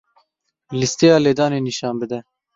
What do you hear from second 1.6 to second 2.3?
nîşan bide.